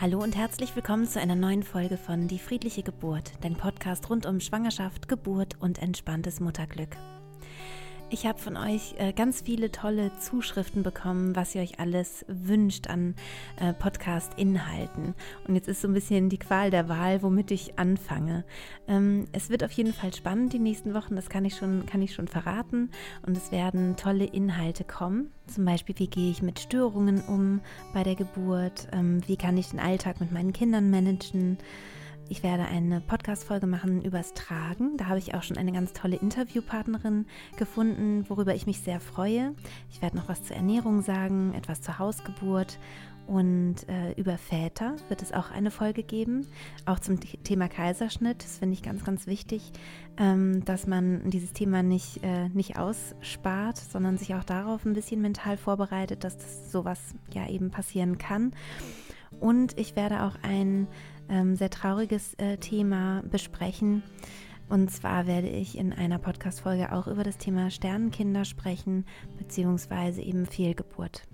Hallo 0.00 0.22
und 0.22 0.34
herzlich 0.34 0.74
willkommen 0.74 1.06
zu 1.06 1.20
einer 1.20 1.34
neuen 1.34 1.62
Folge 1.62 1.98
von 1.98 2.26
Die 2.26 2.38
friedliche 2.38 2.82
Geburt, 2.82 3.32
dein 3.42 3.54
Podcast 3.54 4.08
rund 4.08 4.24
um 4.24 4.40
Schwangerschaft, 4.40 5.08
Geburt 5.08 5.56
und 5.60 5.78
entspanntes 5.82 6.40
Mutterglück. 6.40 6.96
Ich 8.12 8.26
habe 8.26 8.40
von 8.40 8.56
euch 8.56 8.96
äh, 8.98 9.12
ganz 9.12 9.42
viele 9.42 9.70
tolle 9.70 10.10
Zuschriften 10.18 10.82
bekommen, 10.82 11.36
was 11.36 11.54
ihr 11.54 11.62
euch 11.62 11.78
alles 11.78 12.24
wünscht 12.26 12.88
an 12.88 13.14
äh, 13.60 13.72
Podcast-Inhalten. 13.72 15.14
Und 15.46 15.54
jetzt 15.54 15.68
ist 15.68 15.80
so 15.80 15.86
ein 15.86 15.94
bisschen 15.94 16.28
die 16.28 16.38
Qual 16.38 16.72
der 16.72 16.88
Wahl, 16.88 17.22
womit 17.22 17.52
ich 17.52 17.78
anfange. 17.78 18.44
Ähm, 18.88 19.28
es 19.30 19.48
wird 19.48 19.62
auf 19.62 19.70
jeden 19.70 19.92
Fall 19.92 20.12
spannend 20.12 20.52
die 20.52 20.58
nächsten 20.58 20.92
Wochen, 20.92 21.14
das 21.14 21.30
kann 21.30 21.44
ich 21.44 21.54
schon, 21.54 21.86
kann 21.86 22.02
ich 22.02 22.12
schon 22.12 22.26
verraten. 22.26 22.90
Und 23.24 23.36
es 23.36 23.52
werden 23.52 23.94
tolle 23.96 24.24
Inhalte 24.24 24.82
kommen. 24.82 25.30
Zum 25.46 25.64
Beispiel, 25.64 25.96
wie 25.96 26.08
gehe 26.08 26.32
ich 26.32 26.42
mit 26.42 26.58
Störungen 26.58 27.22
um 27.28 27.60
bei 27.94 28.02
der 28.02 28.16
Geburt? 28.16 28.88
Ähm, 28.90 29.20
wie 29.28 29.36
kann 29.36 29.56
ich 29.56 29.70
den 29.70 29.78
Alltag 29.78 30.20
mit 30.20 30.32
meinen 30.32 30.52
Kindern 30.52 30.90
managen? 30.90 31.58
Ich 32.30 32.44
werde 32.44 32.64
eine 32.64 33.00
Podcast-Folge 33.00 33.66
machen 33.66 34.04
übers 34.04 34.34
Tragen. 34.34 34.96
Da 34.96 35.06
habe 35.06 35.18
ich 35.18 35.34
auch 35.34 35.42
schon 35.42 35.56
eine 35.56 35.72
ganz 35.72 35.92
tolle 35.92 36.14
Interviewpartnerin 36.14 37.26
gefunden, 37.56 38.24
worüber 38.28 38.54
ich 38.54 38.68
mich 38.68 38.78
sehr 38.78 39.00
freue. 39.00 39.52
Ich 39.90 40.00
werde 40.00 40.16
noch 40.16 40.28
was 40.28 40.44
zur 40.44 40.54
Ernährung 40.54 41.02
sagen, 41.02 41.52
etwas 41.54 41.82
zur 41.82 41.98
Hausgeburt 41.98 42.78
und 43.26 43.88
äh, 43.88 44.12
über 44.12 44.38
Väter 44.38 44.94
wird 45.08 45.22
es 45.22 45.32
auch 45.32 45.50
eine 45.50 45.72
Folge 45.72 46.04
geben, 46.04 46.46
auch 46.86 47.00
zum 47.00 47.18
Thema 47.18 47.68
Kaiserschnitt. 47.68 48.44
Das 48.44 48.58
finde 48.58 48.74
ich 48.74 48.82
ganz, 48.84 49.04
ganz 49.04 49.26
wichtig, 49.26 49.72
ähm, 50.16 50.64
dass 50.64 50.86
man 50.86 51.30
dieses 51.30 51.52
Thema 51.52 51.82
nicht, 51.82 52.22
äh, 52.22 52.48
nicht 52.50 52.78
ausspart, 52.78 53.76
sondern 53.76 54.18
sich 54.18 54.36
auch 54.36 54.44
darauf 54.44 54.84
ein 54.84 54.94
bisschen 54.94 55.20
mental 55.20 55.56
vorbereitet, 55.56 56.22
dass 56.22 56.38
das 56.38 56.70
sowas 56.70 57.00
ja 57.32 57.48
eben 57.48 57.72
passieren 57.72 58.18
kann. 58.18 58.52
Und 59.38 59.78
ich 59.78 59.96
werde 59.96 60.24
auch 60.24 60.36
ein 60.42 60.88
ähm, 61.28 61.56
sehr 61.56 61.70
trauriges 61.70 62.34
äh, 62.34 62.56
Thema 62.58 63.22
besprechen. 63.30 64.02
Und 64.68 64.90
zwar 64.90 65.26
werde 65.26 65.48
ich 65.48 65.76
in 65.76 65.92
einer 65.92 66.18
Podcast-Folge 66.18 66.92
auch 66.92 67.06
über 67.08 67.24
das 67.24 67.38
Thema 67.38 67.70
Sternenkinder 67.70 68.44
sprechen, 68.44 69.04
beziehungsweise 69.36 70.22
eben 70.22 70.46
Fehlgeburt. 70.46 71.26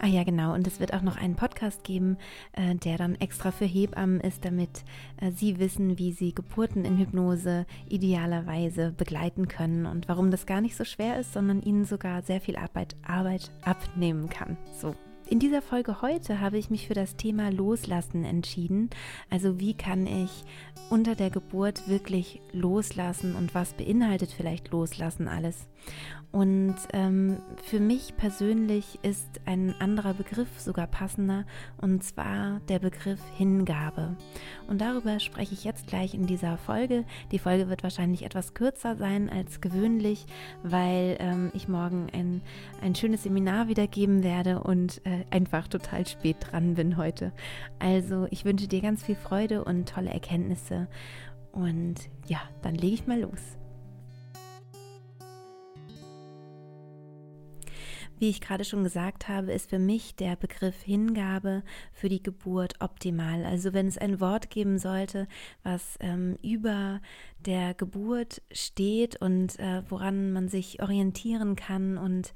Ah 0.00 0.06
ja, 0.06 0.24
genau. 0.24 0.54
Und 0.54 0.66
es 0.66 0.80
wird 0.80 0.92
auch 0.92 1.02
noch 1.02 1.16
einen 1.16 1.36
Podcast 1.36 1.84
geben, 1.84 2.16
äh, 2.52 2.74
der 2.74 2.98
dann 2.98 3.14
extra 3.16 3.52
für 3.52 3.64
Hebammen 3.64 4.20
ist, 4.20 4.44
damit 4.44 4.84
äh, 5.20 5.30
sie 5.30 5.58
wissen, 5.58 5.98
wie 5.98 6.12
sie 6.12 6.34
Geburten 6.34 6.84
in 6.84 6.98
Hypnose 6.98 7.66
idealerweise 7.88 8.92
begleiten 8.92 9.48
können 9.48 9.86
und 9.86 10.08
warum 10.08 10.30
das 10.30 10.46
gar 10.46 10.60
nicht 10.60 10.76
so 10.76 10.84
schwer 10.84 11.18
ist, 11.20 11.32
sondern 11.32 11.62
ihnen 11.62 11.84
sogar 11.84 12.22
sehr 12.22 12.40
viel 12.40 12.56
Arbeit, 12.56 12.96
Arbeit 13.06 13.50
abnehmen 13.64 14.28
kann. 14.28 14.56
So. 14.80 14.94
In 15.26 15.38
dieser 15.38 15.62
Folge 15.62 16.02
heute 16.02 16.40
habe 16.40 16.58
ich 16.58 16.68
mich 16.68 16.86
für 16.86 16.92
das 16.92 17.16
Thema 17.16 17.50
Loslassen 17.50 18.24
entschieden. 18.24 18.90
Also 19.30 19.58
wie 19.58 19.74
kann 19.74 20.06
ich 20.06 20.44
unter 20.90 21.14
der 21.14 21.30
Geburt 21.30 21.88
wirklich 21.88 22.42
loslassen 22.52 23.34
und 23.34 23.54
was 23.54 23.72
beinhaltet 23.72 24.30
vielleicht 24.30 24.70
Loslassen 24.70 25.26
alles? 25.26 25.66
Und 26.34 26.74
ähm, 26.92 27.38
für 27.62 27.78
mich 27.78 28.16
persönlich 28.16 28.98
ist 29.02 29.40
ein 29.46 29.72
anderer 29.78 30.14
Begriff 30.14 30.48
sogar 30.58 30.88
passender, 30.88 31.44
und 31.80 32.02
zwar 32.02 32.58
der 32.68 32.80
Begriff 32.80 33.20
Hingabe. 33.36 34.16
Und 34.66 34.80
darüber 34.80 35.20
spreche 35.20 35.54
ich 35.54 35.62
jetzt 35.62 35.86
gleich 35.86 36.12
in 36.12 36.26
dieser 36.26 36.58
Folge. 36.58 37.04
Die 37.30 37.38
Folge 37.38 37.68
wird 37.68 37.84
wahrscheinlich 37.84 38.24
etwas 38.24 38.52
kürzer 38.52 38.96
sein 38.96 39.30
als 39.30 39.60
gewöhnlich, 39.60 40.26
weil 40.64 41.16
ähm, 41.20 41.52
ich 41.54 41.68
morgen 41.68 42.08
ein, 42.12 42.42
ein 42.82 42.96
schönes 42.96 43.22
Seminar 43.22 43.68
wiedergeben 43.68 44.24
werde 44.24 44.60
und 44.60 45.06
äh, 45.06 45.13
einfach 45.30 45.68
total 45.68 46.06
spät 46.06 46.36
dran 46.40 46.74
bin 46.74 46.96
heute. 46.96 47.32
Also 47.78 48.26
ich 48.30 48.44
wünsche 48.44 48.68
dir 48.68 48.80
ganz 48.80 49.04
viel 49.04 49.16
Freude 49.16 49.64
und 49.64 49.88
tolle 49.88 50.10
Erkenntnisse. 50.10 50.88
Und 51.52 51.96
ja, 52.26 52.40
dann 52.62 52.74
lege 52.74 52.94
ich 52.94 53.06
mal 53.06 53.20
los. 53.20 53.56
Wie 58.18 58.28
ich 58.28 58.40
gerade 58.40 58.64
schon 58.64 58.84
gesagt 58.84 59.28
habe, 59.28 59.52
ist 59.52 59.68
für 59.68 59.78
mich 59.78 60.14
der 60.14 60.36
Begriff 60.36 60.82
Hingabe 60.82 61.62
für 61.92 62.08
die 62.08 62.22
Geburt 62.22 62.74
optimal. 62.80 63.44
Also 63.44 63.72
wenn 63.72 63.88
es 63.88 63.98
ein 63.98 64.20
Wort 64.20 64.50
geben 64.50 64.78
sollte, 64.78 65.26
was 65.64 65.96
ähm, 66.00 66.38
über 66.42 67.00
der 67.40 67.74
Geburt 67.74 68.40
steht 68.52 69.20
und 69.20 69.58
äh, 69.58 69.82
woran 69.88 70.32
man 70.32 70.48
sich 70.48 70.80
orientieren 70.80 71.56
kann 71.56 71.98
und 71.98 72.34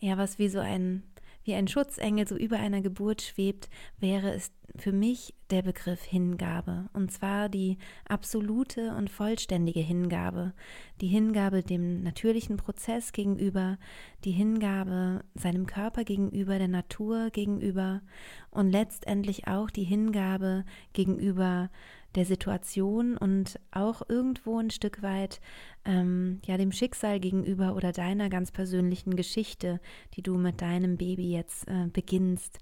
ja, 0.00 0.16
was 0.16 0.38
wie 0.38 0.48
so 0.48 0.60
ein 0.60 1.02
wie 1.48 1.54
ein 1.54 1.66
Schutzengel 1.66 2.28
so 2.28 2.36
über 2.36 2.58
einer 2.58 2.82
Geburt 2.82 3.22
schwebt, 3.22 3.68
wäre 3.98 4.32
es 4.32 4.52
für 4.76 4.92
mich 4.92 5.34
der 5.50 5.62
Begriff 5.62 6.02
Hingabe. 6.02 6.90
Und 6.92 7.10
zwar 7.10 7.48
die 7.48 7.78
absolute 8.06 8.94
und 8.94 9.08
vollständige 9.08 9.80
Hingabe. 9.80 10.52
Die 11.00 11.06
Hingabe 11.06 11.62
dem 11.62 12.02
natürlichen 12.02 12.58
Prozess 12.58 13.12
gegenüber, 13.12 13.78
die 14.24 14.30
Hingabe 14.30 15.24
seinem 15.34 15.66
Körper 15.66 16.04
gegenüber, 16.04 16.58
der 16.58 16.68
Natur 16.68 17.30
gegenüber 17.30 18.02
und 18.50 18.70
letztendlich 18.70 19.48
auch 19.48 19.70
die 19.70 19.84
Hingabe 19.84 20.66
gegenüber 20.92 21.70
der 22.18 22.26
Situation 22.26 23.16
und 23.16 23.60
auch 23.70 24.02
irgendwo 24.08 24.58
ein 24.58 24.70
Stück 24.70 25.02
weit 25.02 25.40
ähm, 25.84 26.40
ja 26.44 26.56
dem 26.56 26.72
Schicksal 26.72 27.20
gegenüber 27.20 27.76
oder 27.76 27.92
deiner 27.92 28.28
ganz 28.28 28.50
persönlichen 28.50 29.14
Geschichte, 29.14 29.80
die 30.14 30.22
du 30.22 30.36
mit 30.36 30.60
deinem 30.60 30.96
Baby 30.96 31.30
jetzt 31.30 31.68
äh, 31.68 31.86
beginnst, 31.92 32.58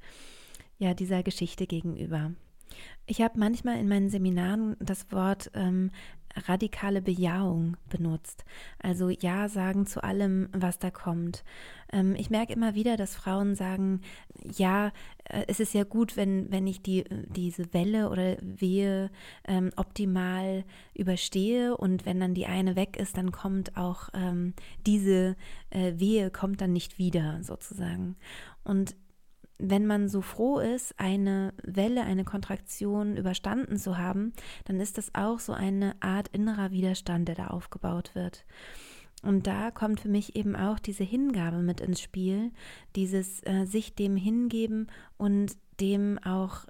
ja 0.78 0.93
dieser 0.93 1.22
Geschichte 1.22 1.66
gegenüber. 1.66 2.33
Ich 3.06 3.22
habe 3.22 3.39
manchmal 3.39 3.78
in 3.78 3.89
meinen 3.89 4.11
Seminaren 4.11 4.77
das 4.78 5.11
Wort 5.11 5.50
ähm, 5.55 5.91
radikale 6.47 7.02
Bejahung 7.02 7.76
benutzt. 7.88 8.44
Also 8.78 9.08
Ja 9.08 9.48
sagen 9.48 9.86
zu 9.86 10.02
allem, 10.02 10.48
was 10.52 10.78
da 10.78 10.91
kommt. 10.91 11.44
Ähm, 11.92 12.14
ich 12.16 12.30
merke 12.30 12.52
immer 12.52 12.74
wieder, 12.74 12.97
dass 12.97 13.14
Frauen 13.14 13.54
sagen, 13.54 14.00
ja, 14.42 14.92
äh, 15.24 15.44
es 15.48 15.60
ist 15.60 15.74
ja 15.74 15.84
gut, 15.84 16.16
wenn, 16.16 16.50
wenn 16.50 16.66
ich 16.66 16.82
die, 16.82 17.04
diese 17.28 17.72
Welle 17.72 18.10
oder 18.10 18.36
Wehe 18.41 19.10
ähm, 19.47 19.70
optimal 19.76 20.64
überstehe 20.94 21.76
und 21.76 22.06
wenn 22.06 22.20
dann 22.20 22.34
die 22.34 22.47
eine 22.47 22.76
weg 22.76 22.97
ist, 22.97 23.16
dann 23.16 23.32
kommt 23.32 23.76
auch 23.76 24.08
ähm, 24.14 24.54
diese 24.86 25.36
äh, 25.70 25.94
Wehe, 25.97 26.30
kommt 26.30 26.60
dann 26.60 26.72
nicht 26.72 26.98
wieder 26.98 27.42
sozusagen. 27.42 28.16
Und 28.64 28.97
wenn 29.59 29.87
man 29.87 30.09
so 30.09 30.21
froh 30.21 30.59
ist, 30.59 30.99
eine 30.99 31.55
Welle, 31.62 32.03
eine 32.03 32.25
Kontraktion 32.25 33.17
überstanden 33.17 33.77
zu 33.77 33.97
haben, 33.99 34.33
dann 34.65 34.81
ist 34.81 34.99
das 34.99 35.15
auch 35.15 35.39
so 35.39 35.53
eine 35.53 35.94
Art 36.00 36.28
innerer 36.28 36.71
Widerstand, 36.71 37.28
der 37.28 37.34
da 37.34 37.47
aufgebaut 37.49 38.15
wird. 38.15 38.45
Und 39.22 39.47
da 39.47 39.71
kommt 39.71 40.00
für 40.00 40.09
mich 40.09 40.37
eben 40.37 40.55
auch 40.55 40.78
diese 40.78 41.05
Hingabe 41.05 41.59
mit 41.59 41.81
ins 41.81 42.00
Spiel, 42.00 42.53
dieses 42.95 43.45
äh, 43.47 43.65
sich 43.65 43.95
dem 43.95 44.16
hingeben 44.16 44.89
und 45.16 45.56
dem 45.81 46.19
auch, 46.19 46.66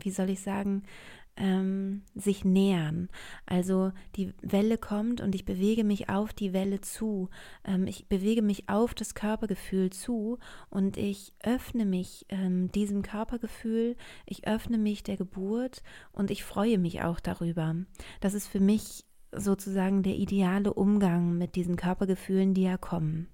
wie 0.00 0.10
soll 0.10 0.30
ich 0.30 0.40
sagen, 0.40 0.84
ähm, 1.36 2.02
sich 2.14 2.44
nähern. 2.44 3.08
Also 3.46 3.92
die 4.16 4.32
Welle 4.42 4.78
kommt 4.78 5.20
und 5.20 5.34
ich 5.34 5.44
bewege 5.44 5.84
mich 5.84 6.08
auf 6.08 6.32
die 6.32 6.52
Welle 6.52 6.80
zu. 6.80 7.28
Ähm, 7.64 7.86
ich 7.86 8.08
bewege 8.08 8.42
mich 8.42 8.68
auf 8.68 8.94
das 8.94 9.14
Körpergefühl 9.14 9.90
zu 9.90 10.38
und 10.70 10.96
ich 10.96 11.32
öffne 11.42 11.84
mich 11.84 12.26
ähm, 12.28 12.70
diesem 12.72 13.02
Körpergefühl, 13.02 13.96
ich 14.26 14.46
öffne 14.46 14.78
mich 14.78 15.02
der 15.02 15.16
Geburt 15.16 15.82
und 16.12 16.30
ich 16.30 16.44
freue 16.44 16.78
mich 16.78 17.02
auch 17.02 17.20
darüber. 17.20 17.74
Das 18.20 18.34
ist 18.34 18.46
für 18.46 18.60
mich 18.60 19.04
sozusagen 19.36 20.02
der 20.02 20.14
ideale 20.14 20.72
Umgang 20.72 21.36
mit 21.36 21.56
diesen 21.56 21.76
Körpergefühlen, 21.76 22.54
die 22.54 22.62
ja 22.62 22.76
kommen. 22.76 23.28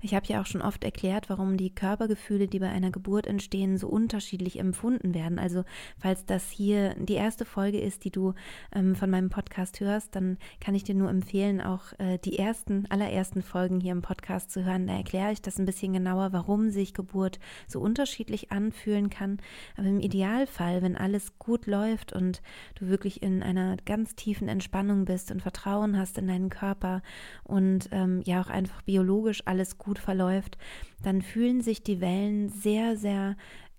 Ich 0.00 0.14
habe 0.14 0.26
ja 0.26 0.40
auch 0.40 0.46
schon 0.46 0.62
oft 0.62 0.84
erklärt, 0.84 1.28
warum 1.28 1.56
die 1.56 1.74
Körpergefühle, 1.74 2.46
die 2.46 2.58
bei 2.58 2.68
einer 2.68 2.90
Geburt 2.90 3.26
entstehen, 3.26 3.78
so 3.78 3.88
unterschiedlich 3.88 4.58
empfunden 4.58 5.14
werden. 5.14 5.38
Also 5.38 5.64
falls 5.98 6.26
das 6.26 6.50
hier 6.50 6.94
die 6.94 7.14
erste 7.14 7.44
Folge 7.44 7.80
ist, 7.80 8.04
die 8.04 8.10
du 8.10 8.34
ähm, 8.74 8.94
von 8.94 9.10
meinem 9.10 9.30
Podcast 9.30 9.80
hörst, 9.80 10.14
dann 10.14 10.38
kann 10.60 10.74
ich 10.74 10.84
dir 10.84 10.94
nur 10.94 11.10
empfehlen, 11.10 11.60
auch 11.60 11.92
äh, 11.98 12.18
die 12.18 12.38
ersten, 12.38 12.86
allerersten 12.90 13.42
Folgen 13.42 13.80
hier 13.80 13.92
im 13.92 14.02
Podcast 14.02 14.50
zu 14.50 14.64
hören. 14.64 14.86
Da 14.86 14.94
erkläre 14.94 15.32
ich 15.32 15.42
das 15.42 15.58
ein 15.58 15.66
bisschen 15.66 15.92
genauer, 15.92 16.32
warum 16.32 16.70
sich 16.70 16.94
Geburt 16.94 17.38
so 17.66 17.80
unterschiedlich 17.80 18.52
anfühlen 18.52 19.10
kann. 19.10 19.38
Aber 19.76 19.86
im 19.86 20.00
Idealfall, 20.00 20.82
wenn 20.82 20.96
alles 20.96 21.38
gut 21.38 21.66
läuft 21.66 22.12
und 22.12 22.42
du 22.76 22.88
wirklich 22.88 23.22
in 23.22 23.42
einer 23.42 23.76
ganz 23.84 24.14
tiefen 24.14 24.48
Entspannung 24.48 25.04
bist 25.04 25.30
und 25.30 25.42
Vertrauen 25.42 25.98
hast 25.98 26.18
in 26.18 26.28
deinen 26.28 26.50
Körper 26.50 27.02
und 27.44 27.88
ähm, 27.92 28.22
ja 28.24 28.40
auch 28.40 28.50
einfach 28.50 28.82
biologisch 28.82 29.42
alles 29.44 29.55
alles 29.56 29.78
gut 29.78 29.98
verläuft, 29.98 30.58
dann 31.02 31.22
fühlen 31.22 31.62
sich 31.62 31.82
die 31.82 32.00
Wellen 32.02 32.50
sehr, 32.50 32.96
sehr 32.96 33.36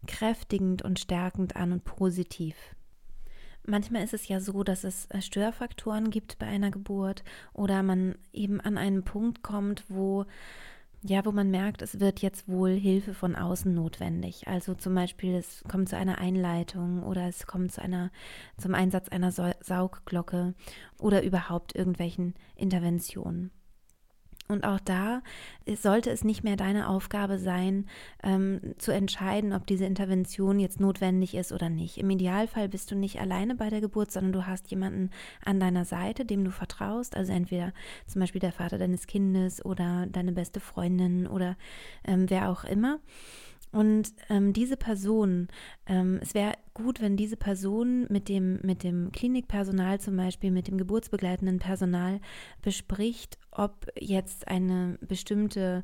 kräftigend 0.07 0.81
und 0.81 0.99
stärkend 0.99 1.55
an 1.55 1.71
und 1.71 1.83
positiv. 1.83 2.55
Manchmal 3.63 4.03
ist 4.03 4.13
es 4.13 4.27
ja 4.27 4.39
so, 4.39 4.63
dass 4.63 4.83
es 4.83 5.05
äh, 5.07 5.21
Störfaktoren 5.21 6.09
gibt 6.09 6.39
bei 6.39 6.47
einer 6.47 6.71
Geburt 6.71 7.23
oder 7.53 7.83
man 7.83 8.15
eben 8.31 8.61
an 8.61 8.77
einen 8.77 9.03
Punkt 9.03 9.43
kommt, 9.43 9.83
wo 9.89 10.25
ja, 11.03 11.23
wo 11.25 11.31
man 11.31 11.51
merkt, 11.51 11.83
es 11.83 11.99
wird 11.99 12.21
jetzt 12.21 12.47
wohl 12.47 12.71
Hilfe 12.71 13.13
von 13.13 13.35
außen 13.35 13.71
notwendig. 13.73 14.47
Also 14.47 14.73
zum 14.73 14.95
Beispiel, 14.95 15.35
es 15.35 15.63
kommt 15.69 15.89
zu 15.89 15.95
einer 15.95 16.17
Einleitung 16.17 17.03
oder 17.03 17.27
es 17.27 17.45
kommt 17.45 17.71
zu 17.71 17.81
einer, 17.81 18.11
zum 18.57 18.73
Einsatz 18.73 19.07
einer 19.09 19.31
Saugglocke 19.31 20.55
oder 20.97 21.23
überhaupt 21.23 21.75
irgendwelchen 21.75 22.33
Interventionen. 22.55 23.51
Und 24.47 24.63
auch 24.63 24.79
da 24.79 25.21
sollte 25.75 26.09
es 26.09 26.23
nicht 26.23 26.43
mehr 26.43 26.55
deine 26.55 26.87
Aufgabe 26.87 27.37
sein, 27.37 27.85
ähm, 28.23 28.61
zu 28.77 28.91
entscheiden, 28.91 29.53
ob 29.53 29.67
diese 29.67 29.85
Intervention 29.85 30.59
jetzt 30.59 30.79
notwendig 30.79 31.35
ist 31.35 31.51
oder 31.51 31.69
nicht. 31.69 31.97
Im 31.97 32.09
Idealfall 32.09 32.69
bist 32.69 32.91
du 32.91 32.95
nicht 32.95 33.19
alleine 33.19 33.55
bei 33.55 33.69
der 33.69 33.81
Geburt, 33.81 34.11
sondern 34.11 34.31
du 34.31 34.47
hast 34.47 34.71
jemanden 34.71 35.09
an 35.43 35.59
deiner 35.59 35.83
Seite, 35.83 36.23
dem 36.23 36.43
du 36.45 36.51
vertraust. 36.51 37.17
Also 37.17 37.33
entweder 37.33 37.73
zum 38.05 38.21
Beispiel 38.21 38.41
der 38.41 38.53
Vater 38.53 38.77
deines 38.77 39.07
Kindes 39.07 39.63
oder 39.63 40.07
deine 40.07 40.31
beste 40.31 40.59
Freundin 40.59 41.27
oder 41.27 41.57
ähm, 42.05 42.29
wer 42.29 42.49
auch 42.49 42.63
immer. 42.63 42.99
Und 43.77 44.11
ähm, 44.31 44.53
diese 44.53 44.75
Person, 44.75 45.49
ähm, 45.85 46.17
es 46.23 46.33
wäre 46.33 46.53
gut, 46.73 46.99
wenn 46.99 47.15
diese 47.15 47.37
Person 47.37 48.07
mit 48.09 48.27
dem, 48.27 48.59
mit 48.63 48.81
dem 48.81 49.11
Klinikpersonal 49.11 49.99
zum 49.99 50.17
Beispiel, 50.17 50.49
mit 50.49 50.67
dem 50.67 50.79
geburtsbegleitenden 50.79 51.59
Personal 51.59 52.19
bespricht, 52.63 53.37
ob 53.51 53.85
jetzt 53.95 54.47
eine 54.47 54.97
bestimmte 55.01 55.83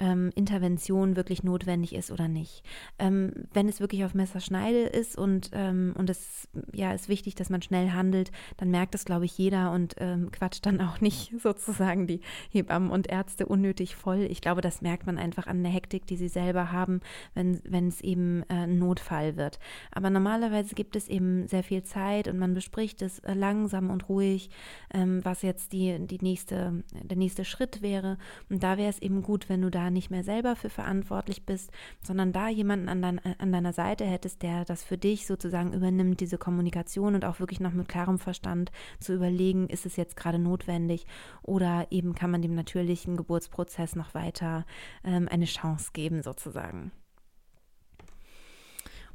ähm, 0.00 0.30
Intervention 0.34 1.14
wirklich 1.14 1.44
notwendig 1.44 1.94
ist 1.94 2.10
oder 2.10 2.26
nicht. 2.26 2.64
Ähm, 2.98 3.32
wenn 3.52 3.68
es 3.68 3.80
wirklich 3.80 4.04
auf 4.04 4.14
Messerschneide 4.14 4.80
ist 4.84 5.16
und, 5.16 5.50
ähm, 5.52 5.94
und 5.96 6.10
es 6.10 6.48
ja, 6.72 6.92
ist 6.92 7.08
wichtig, 7.08 7.34
dass 7.34 7.50
man 7.50 7.62
schnell 7.62 7.90
handelt, 7.90 8.32
dann 8.56 8.70
merkt 8.70 8.94
das, 8.94 9.04
glaube 9.04 9.26
ich, 9.26 9.36
jeder 9.36 9.72
und 9.72 9.94
ähm, 9.98 10.30
quatscht 10.30 10.64
dann 10.64 10.80
auch 10.80 11.00
nicht 11.00 11.32
sozusagen 11.42 12.06
die 12.06 12.20
Hebammen 12.50 12.90
und 12.90 13.08
Ärzte 13.08 13.46
unnötig 13.46 13.94
voll. 13.94 14.26
Ich 14.30 14.40
glaube, 14.40 14.62
das 14.62 14.80
merkt 14.80 15.06
man 15.06 15.18
einfach 15.18 15.46
an 15.46 15.62
der 15.62 15.72
Hektik, 15.72 16.06
die 16.06 16.16
sie 16.16 16.28
selber 16.28 16.72
haben, 16.72 17.00
wenn, 17.34 17.88
es 17.88 18.00
eben 18.00 18.42
äh, 18.48 18.64
ein 18.64 18.78
Notfall 18.78 19.36
wird. 19.36 19.58
Aber 19.92 20.08
normalerweise 20.08 20.74
gibt 20.74 20.96
es 20.96 21.08
eben 21.08 21.46
sehr 21.46 21.62
viel 21.62 21.82
Zeit 21.82 22.26
und 22.26 22.38
man 22.38 22.54
bespricht 22.54 23.02
es 23.02 23.18
äh, 23.20 23.34
langsam 23.34 23.90
und 23.90 24.08
ruhig, 24.08 24.50
ähm, 24.94 25.20
was 25.24 25.42
jetzt 25.42 25.72
die, 25.72 25.98
die 26.06 26.18
nächste, 26.22 26.82
der 27.02 27.16
nächste 27.16 27.44
Schritt 27.44 27.82
wäre. 27.82 28.16
Und 28.48 28.62
da 28.62 28.78
wäre 28.78 28.88
es 28.88 29.02
eben 29.02 29.22
gut, 29.22 29.48
wenn 29.48 29.60
du 29.60 29.70
da 29.70 29.89
nicht 29.90 30.10
mehr 30.10 30.24
selber 30.24 30.56
für 30.56 30.70
verantwortlich 30.70 31.44
bist, 31.44 31.70
sondern 32.02 32.32
da 32.32 32.48
jemanden 32.48 32.88
an, 32.88 33.02
dein, 33.02 33.20
an 33.38 33.52
deiner 33.52 33.72
Seite 33.72 34.04
hättest, 34.04 34.42
der 34.42 34.64
das 34.64 34.82
für 34.82 34.98
dich 34.98 35.26
sozusagen 35.26 35.72
übernimmt, 35.72 36.20
diese 36.20 36.38
Kommunikation 36.38 37.14
und 37.14 37.24
auch 37.24 37.40
wirklich 37.40 37.60
noch 37.60 37.72
mit 37.72 37.88
klarem 37.88 38.18
Verstand 38.18 38.72
zu 38.98 39.14
überlegen, 39.14 39.68
ist 39.68 39.86
es 39.86 39.96
jetzt 39.96 40.16
gerade 40.16 40.38
notwendig 40.38 41.06
oder 41.42 41.86
eben 41.90 42.14
kann 42.14 42.30
man 42.30 42.42
dem 42.42 42.54
natürlichen 42.54 43.16
Geburtsprozess 43.16 43.96
noch 43.96 44.14
weiter 44.14 44.64
ähm, 45.04 45.28
eine 45.30 45.46
Chance 45.46 45.90
geben 45.92 46.22
sozusagen. 46.22 46.92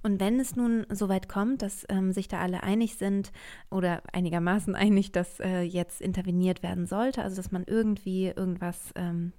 Und 0.06 0.20
wenn 0.20 0.40
es 0.40 0.56
nun 0.56 0.86
so 0.92 1.10
weit 1.10 1.28
kommt, 1.28 1.64
dass 1.64 1.84
ähm, 1.90 2.14
sich 2.14 2.28
da 2.28 2.38
alle 2.38 2.62
einig 2.62 2.98
sind 2.98 3.32
oder 3.72 4.04
einigermaßen 4.14 4.76
einig, 4.76 5.12
dass 5.12 5.40
äh, 5.40 5.62
jetzt 5.62 6.00
interveniert 6.00 6.62
werden 6.62 6.86
sollte, 6.86 7.24
also 7.24 7.38
dass 7.38 7.52
man 7.52 7.64
irgendwie 7.66 8.28
irgendwas 8.28 8.92
ähm, 8.94 9.34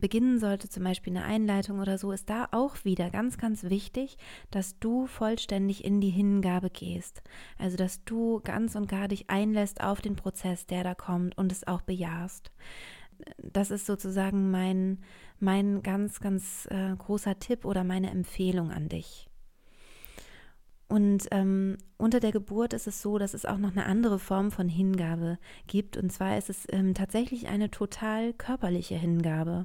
beginnen 0.00 0.38
sollte, 0.38 0.68
zum 0.68 0.84
Beispiel 0.84 1.16
eine 1.16 1.24
Einleitung 1.24 1.80
oder 1.80 1.98
so, 1.98 2.12
ist 2.12 2.28
da 2.30 2.48
auch 2.52 2.84
wieder 2.84 3.10
ganz, 3.10 3.38
ganz 3.38 3.64
wichtig, 3.64 4.16
dass 4.50 4.78
du 4.78 5.06
vollständig 5.06 5.84
in 5.84 6.00
die 6.00 6.10
Hingabe 6.10 6.70
gehst. 6.70 7.22
Also, 7.58 7.76
dass 7.76 8.04
du 8.04 8.40
ganz 8.42 8.74
und 8.74 8.88
gar 8.88 9.08
dich 9.08 9.30
einlässt 9.30 9.82
auf 9.82 10.00
den 10.00 10.16
Prozess, 10.16 10.66
der 10.66 10.84
da 10.84 10.94
kommt 10.94 11.36
und 11.38 11.52
es 11.52 11.66
auch 11.66 11.82
bejahst. 11.82 12.50
Das 13.38 13.70
ist 13.70 13.86
sozusagen 13.86 14.50
mein, 14.50 14.98
mein 15.38 15.82
ganz, 15.82 16.20
ganz 16.20 16.66
äh, 16.70 16.94
großer 16.96 17.38
Tipp 17.38 17.64
oder 17.64 17.84
meine 17.84 18.10
Empfehlung 18.10 18.70
an 18.70 18.88
dich. 18.88 19.28
Und 20.92 21.28
ähm, 21.30 21.78
unter 21.96 22.20
der 22.20 22.32
Geburt 22.32 22.74
ist 22.74 22.86
es 22.86 23.00
so, 23.00 23.16
dass 23.16 23.32
es 23.32 23.46
auch 23.46 23.56
noch 23.56 23.70
eine 23.70 23.86
andere 23.86 24.18
Form 24.18 24.50
von 24.50 24.68
Hingabe 24.68 25.38
gibt. 25.66 25.96
Und 25.96 26.12
zwar 26.12 26.36
ist 26.36 26.50
es 26.50 26.66
ähm, 26.68 26.92
tatsächlich 26.92 27.48
eine 27.48 27.70
total 27.70 28.34
körperliche 28.34 28.96
Hingabe. 28.96 29.64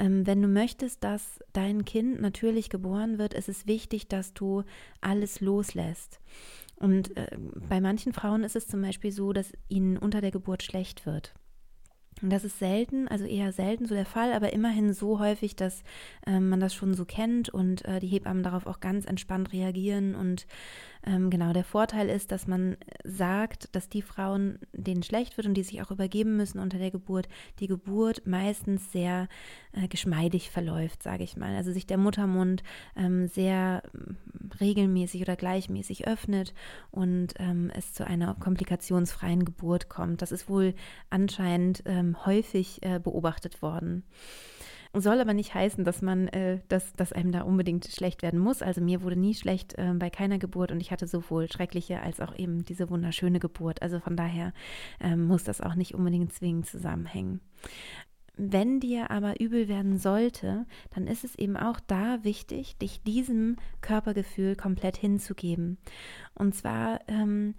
Ähm, 0.00 0.26
wenn 0.26 0.42
du 0.42 0.48
möchtest, 0.48 1.04
dass 1.04 1.38
dein 1.52 1.84
Kind 1.84 2.20
natürlich 2.20 2.70
geboren 2.70 3.18
wird, 3.18 3.34
ist 3.34 3.48
es 3.48 3.68
wichtig, 3.68 4.08
dass 4.08 4.34
du 4.34 4.64
alles 5.00 5.40
loslässt. 5.40 6.18
Und 6.74 7.16
äh, 7.16 7.38
bei 7.68 7.80
manchen 7.80 8.12
Frauen 8.12 8.42
ist 8.42 8.56
es 8.56 8.66
zum 8.66 8.82
Beispiel 8.82 9.12
so, 9.12 9.32
dass 9.32 9.52
ihnen 9.68 9.96
unter 9.96 10.20
der 10.20 10.32
Geburt 10.32 10.64
schlecht 10.64 11.06
wird. 11.06 11.34
Das 12.20 12.44
ist 12.44 12.58
selten, 12.58 13.06
also 13.08 13.24
eher 13.24 13.52
selten 13.52 13.86
so 13.86 13.94
der 13.94 14.06
Fall, 14.06 14.32
aber 14.32 14.52
immerhin 14.52 14.92
so 14.92 15.20
häufig, 15.20 15.54
dass 15.54 15.82
äh, 16.26 16.40
man 16.40 16.58
das 16.58 16.74
schon 16.74 16.94
so 16.94 17.04
kennt 17.04 17.48
und 17.48 17.84
äh, 17.84 18.00
die 18.00 18.08
Hebammen 18.08 18.42
darauf 18.42 18.66
auch 18.66 18.80
ganz 18.80 19.04
entspannt 19.04 19.52
reagieren 19.52 20.14
und 20.14 20.46
ähm, 21.08 21.30
genau, 21.30 21.54
der 21.54 21.64
Vorteil 21.64 22.10
ist, 22.10 22.32
dass 22.32 22.46
man 22.46 22.76
sagt, 23.02 23.74
dass 23.74 23.88
die 23.88 24.02
Frauen, 24.02 24.58
denen 24.72 25.02
schlecht 25.02 25.38
wird 25.38 25.46
und 25.46 25.54
die 25.54 25.62
sich 25.62 25.80
auch 25.80 25.90
übergeben 25.90 26.36
müssen 26.36 26.58
unter 26.58 26.76
der 26.76 26.90
Geburt, 26.90 27.28
die 27.60 27.66
Geburt 27.66 28.26
meistens 28.26 28.92
sehr 28.92 29.28
äh, 29.72 29.88
geschmeidig 29.88 30.50
verläuft, 30.50 31.02
sage 31.02 31.24
ich 31.24 31.36
mal. 31.36 31.56
Also 31.56 31.72
sich 31.72 31.86
der 31.86 31.96
Muttermund 31.96 32.62
ähm, 32.94 33.26
sehr 33.26 33.82
mm, 33.92 34.50
regelmäßig 34.60 35.22
oder 35.22 35.36
gleichmäßig 35.36 36.06
öffnet 36.06 36.52
und 36.90 37.34
ähm, 37.38 37.70
es 37.74 37.94
zu 37.94 38.06
einer 38.06 38.34
komplikationsfreien 38.34 39.46
Geburt 39.46 39.88
kommt. 39.88 40.20
Das 40.20 40.30
ist 40.30 40.50
wohl 40.50 40.74
anscheinend 41.08 41.82
ähm, 41.86 42.26
häufig 42.26 42.82
äh, 42.82 42.98
beobachtet 42.98 43.62
worden. 43.62 44.04
Soll 44.94 45.20
aber 45.20 45.34
nicht 45.34 45.54
heißen, 45.54 45.84
dass 45.84 46.02
man, 46.02 46.28
äh, 46.28 46.60
dass, 46.68 46.92
dass 46.94 47.12
einem 47.12 47.32
da 47.32 47.42
unbedingt 47.42 47.86
schlecht 47.86 48.22
werden 48.22 48.40
muss. 48.40 48.62
Also 48.62 48.80
mir 48.80 49.02
wurde 49.02 49.16
nie 49.16 49.34
schlecht 49.34 49.74
äh, 49.78 49.92
bei 49.94 50.10
keiner 50.10 50.38
Geburt 50.38 50.72
und 50.72 50.80
ich 50.80 50.90
hatte 50.90 51.06
sowohl 51.06 51.50
schreckliche 51.50 52.00
als 52.02 52.20
auch 52.20 52.36
eben 52.36 52.64
diese 52.64 52.90
wunderschöne 52.90 53.38
Geburt. 53.38 53.82
Also 53.82 54.00
von 54.00 54.16
daher 54.16 54.52
äh, 55.00 55.16
muss 55.16 55.44
das 55.44 55.60
auch 55.60 55.74
nicht 55.74 55.94
unbedingt 55.94 56.32
zwingend 56.32 56.66
zusammenhängen. 56.66 57.40
Wenn 58.40 58.78
dir 58.78 59.10
aber 59.10 59.40
übel 59.40 59.66
werden 59.66 59.98
sollte, 59.98 60.64
dann 60.94 61.08
ist 61.08 61.24
es 61.24 61.34
eben 61.34 61.56
auch 61.56 61.80
da 61.80 62.22
wichtig, 62.22 62.78
dich 62.78 63.02
diesem 63.02 63.56
Körpergefühl 63.80 64.54
komplett 64.54 64.96
hinzugeben. 64.96 65.76
Und 66.36 66.54
zwar 66.54 67.00
ähm, 67.08 67.56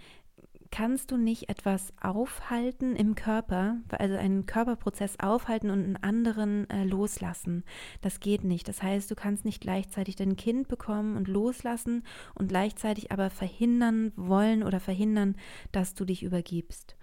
kannst 0.72 1.12
du 1.12 1.18
nicht 1.18 1.50
etwas 1.50 1.94
aufhalten 2.02 2.96
im 2.96 3.16
Körper, 3.16 3.78
also 3.90 4.16
einen 4.16 4.46
Körperprozess 4.46 5.20
aufhalten 5.20 5.70
und 5.70 5.84
einen 5.84 5.98
anderen 5.98 6.70
äh, 6.70 6.84
loslassen. 6.84 7.64
Das 8.02 8.20
geht 8.20 8.44
nicht. 8.44 8.68
Das 8.68 8.84
heißt, 8.84 9.10
du 9.10 9.16
kannst 9.16 9.46
nicht 9.46 9.62
gleichzeitig 9.62 10.16
dein 10.16 10.36
Kind 10.36 10.68
bekommen 10.68 11.18
und 11.18 11.28
loslassen 11.28 12.04
und 12.36 12.48
gleichzeitig 12.50 13.12
aber 13.12 13.30
verhindern 13.30 14.12
wollen 14.16 14.64
oder 14.64 14.80
verhindern, 14.80 15.36
dass 15.72 15.94
du 15.96 16.06
dich 16.06 16.24
übergibst. 16.24 16.96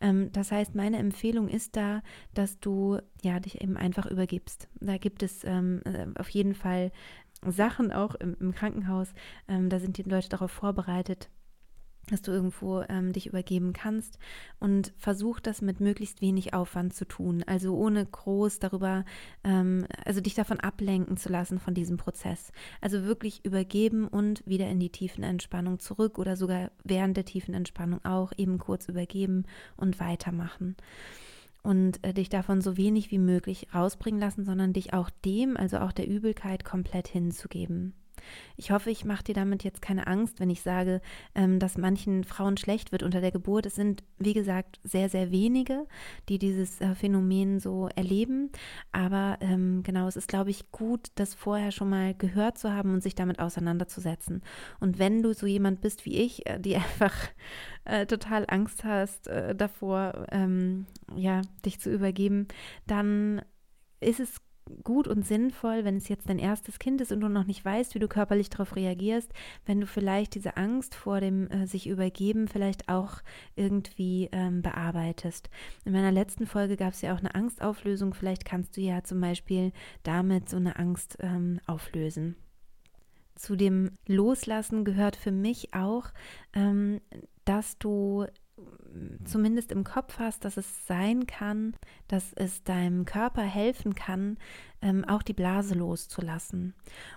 Ähm, 0.00 0.30
das 0.32 0.52
heißt, 0.52 0.74
meine 0.74 0.98
Empfehlung 0.98 1.48
ist 1.48 1.76
da, 1.76 2.02
dass 2.34 2.60
du 2.60 2.98
ja 3.22 3.40
dich 3.40 3.60
eben 3.60 3.76
einfach 3.76 4.06
übergibst. 4.06 4.68
Da 4.80 4.98
gibt 4.98 5.22
es 5.22 5.44
ähm, 5.44 5.82
äh, 5.84 6.06
auf 6.18 6.28
jeden 6.28 6.54
Fall 6.54 6.92
Sachen 7.46 7.92
auch 7.92 8.14
im, 8.16 8.36
im 8.40 8.52
Krankenhaus. 8.52 9.12
Ähm, 9.48 9.70
da 9.70 9.78
sind 9.78 9.96
die 9.96 10.02
Leute 10.02 10.28
darauf 10.28 10.50
vorbereitet 10.50 11.30
dass 12.08 12.22
du 12.22 12.32
irgendwo 12.32 12.82
ähm, 12.88 13.12
dich 13.12 13.26
übergeben 13.26 13.72
kannst 13.72 14.18
und 14.58 14.92
versuch 14.98 15.40
das 15.40 15.62
mit 15.62 15.80
möglichst 15.80 16.20
wenig 16.20 16.54
Aufwand 16.54 16.94
zu 16.94 17.06
tun, 17.06 17.42
also 17.46 17.76
ohne 17.76 18.04
groß 18.04 18.58
darüber, 18.58 19.04
ähm, 19.44 19.86
also 20.04 20.20
dich 20.20 20.34
davon 20.34 20.60
ablenken 20.60 21.16
zu 21.16 21.28
lassen 21.28 21.58
von 21.58 21.74
diesem 21.74 21.96
Prozess. 21.96 22.52
Also 22.80 23.04
wirklich 23.04 23.44
übergeben 23.44 24.08
und 24.08 24.42
wieder 24.46 24.68
in 24.68 24.80
die 24.80 24.90
tiefen 24.90 25.24
Entspannung 25.24 25.78
zurück 25.78 26.18
oder 26.18 26.36
sogar 26.36 26.70
während 26.84 27.16
der 27.16 27.24
tiefen 27.24 27.54
Entspannung 27.54 28.04
auch 28.04 28.32
eben 28.36 28.58
kurz 28.58 28.88
übergeben 28.88 29.44
und 29.76 30.00
weitermachen. 30.00 30.76
Und 31.62 32.02
äh, 32.02 32.14
dich 32.14 32.30
davon 32.30 32.62
so 32.62 32.78
wenig 32.78 33.10
wie 33.10 33.18
möglich 33.18 33.68
rausbringen 33.74 34.20
lassen, 34.20 34.44
sondern 34.46 34.72
dich 34.72 34.94
auch 34.94 35.10
dem, 35.24 35.58
also 35.58 35.78
auch 35.78 35.92
der 35.92 36.08
Übelkeit 36.08 36.64
komplett 36.64 37.06
hinzugeben. 37.06 37.92
Ich 38.56 38.70
hoffe, 38.70 38.90
ich 38.90 39.04
mache 39.04 39.24
dir 39.24 39.34
damit 39.34 39.64
jetzt 39.64 39.82
keine 39.82 40.06
Angst, 40.06 40.40
wenn 40.40 40.50
ich 40.50 40.62
sage, 40.62 41.00
ähm, 41.34 41.58
dass 41.58 41.78
manchen 41.78 42.24
Frauen 42.24 42.56
schlecht 42.56 42.92
wird 42.92 43.02
unter 43.02 43.20
der 43.20 43.30
Geburt. 43.30 43.66
Es 43.66 43.74
sind, 43.74 44.02
wie 44.18 44.34
gesagt, 44.34 44.80
sehr, 44.82 45.08
sehr 45.08 45.30
wenige, 45.30 45.86
die 46.28 46.38
dieses 46.38 46.80
äh, 46.80 46.94
Phänomen 46.94 47.60
so 47.60 47.88
erleben. 47.94 48.50
Aber 48.92 49.38
ähm, 49.40 49.82
genau, 49.82 50.08
es 50.08 50.16
ist, 50.16 50.28
glaube 50.28 50.50
ich, 50.50 50.70
gut, 50.70 51.08
das 51.14 51.34
vorher 51.34 51.72
schon 51.72 51.90
mal 51.90 52.14
gehört 52.14 52.58
zu 52.58 52.72
haben 52.72 52.92
und 52.92 53.02
sich 53.02 53.14
damit 53.14 53.38
auseinanderzusetzen. 53.38 54.42
Und 54.80 54.98
wenn 54.98 55.22
du 55.22 55.32
so 55.34 55.46
jemand 55.46 55.80
bist 55.80 56.04
wie 56.04 56.16
ich, 56.16 56.46
äh, 56.46 56.58
die 56.58 56.76
einfach 56.76 57.14
äh, 57.84 58.06
total 58.06 58.44
Angst 58.48 58.84
hast 58.84 59.28
davor, 59.56 60.26
ähm, 60.30 60.86
ja, 61.14 61.42
dich 61.64 61.80
zu 61.80 61.90
übergeben, 61.90 62.48
dann 62.86 63.42
ist 64.00 64.20
es 64.20 64.40
gut 64.84 65.08
und 65.08 65.26
sinnvoll, 65.26 65.84
wenn 65.84 65.96
es 65.96 66.08
jetzt 66.08 66.28
dein 66.28 66.38
erstes 66.38 66.78
Kind 66.78 67.00
ist 67.00 67.12
und 67.12 67.20
du 67.20 67.28
noch 67.28 67.46
nicht 67.46 67.64
weißt, 67.64 67.94
wie 67.94 67.98
du 67.98 68.08
körperlich 68.08 68.50
darauf 68.50 68.76
reagierst, 68.76 69.32
wenn 69.66 69.80
du 69.80 69.86
vielleicht 69.86 70.34
diese 70.34 70.56
Angst 70.56 70.94
vor 70.94 71.20
dem 71.20 71.50
äh, 71.50 71.66
sich 71.66 71.88
übergeben 71.88 72.48
vielleicht 72.48 72.88
auch 72.88 73.20
irgendwie 73.56 74.28
ähm, 74.32 74.62
bearbeitest. 74.62 75.50
In 75.84 75.92
meiner 75.92 76.12
letzten 76.12 76.46
Folge 76.46 76.76
gab 76.76 76.92
es 76.92 77.02
ja 77.02 77.14
auch 77.14 77.18
eine 77.18 77.34
Angstauflösung. 77.34 78.14
Vielleicht 78.14 78.44
kannst 78.44 78.76
du 78.76 78.80
ja 78.80 79.02
zum 79.02 79.20
Beispiel 79.20 79.72
damit 80.02 80.48
so 80.48 80.56
eine 80.56 80.76
Angst 80.78 81.18
ähm, 81.20 81.60
auflösen. 81.66 82.36
Zu 83.34 83.56
dem 83.56 83.92
Loslassen 84.06 84.84
gehört 84.84 85.16
für 85.16 85.32
mich 85.32 85.72
auch, 85.72 86.08
ähm, 86.52 87.00
dass 87.44 87.78
du 87.78 88.26
zumindest 89.24 89.72
im 89.72 89.84
Kopf 89.84 90.18
hast, 90.18 90.44
dass 90.44 90.56
es 90.56 90.86
sein 90.86 91.26
kann, 91.26 91.74
dass 92.08 92.32
es 92.32 92.64
deinem 92.64 93.04
Körper 93.04 93.42
helfen 93.42 93.94
kann, 93.94 94.36
ähm, 94.82 95.04
auch 95.04 95.22
die 95.22 95.34
Blase 95.34 95.74
loszulassen. 95.74 96.74